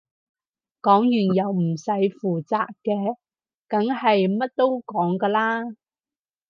[0.81, 3.17] 講完又唔使負責嘅
[3.67, 5.61] 梗係乜都講㗎啦